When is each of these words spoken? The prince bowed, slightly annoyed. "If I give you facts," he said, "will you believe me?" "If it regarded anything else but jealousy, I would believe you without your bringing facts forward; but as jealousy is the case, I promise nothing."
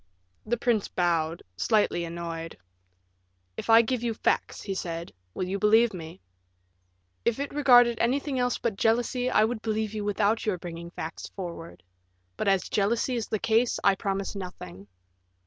The 0.47 0.57
prince 0.57 0.87
bowed, 0.87 1.43
slightly 1.55 2.05
annoyed. 2.05 2.57
"If 3.55 3.69
I 3.69 3.83
give 3.83 4.01
you 4.01 4.15
facts," 4.15 4.63
he 4.63 4.73
said, 4.73 5.11
"will 5.35 5.47
you 5.47 5.59
believe 5.59 5.93
me?" 5.93 6.19
"If 7.23 7.39
it 7.39 7.53
regarded 7.53 7.99
anything 7.99 8.39
else 8.39 8.57
but 8.57 8.77
jealousy, 8.77 9.29
I 9.29 9.43
would 9.43 9.61
believe 9.61 9.93
you 9.93 10.03
without 10.03 10.43
your 10.43 10.57
bringing 10.57 10.89
facts 10.89 11.29
forward; 11.35 11.83
but 12.35 12.47
as 12.47 12.67
jealousy 12.67 13.15
is 13.15 13.27
the 13.27 13.37
case, 13.37 13.79
I 13.83 13.93
promise 13.93 14.35
nothing." 14.35 14.87